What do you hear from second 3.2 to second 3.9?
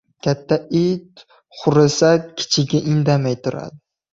turadi.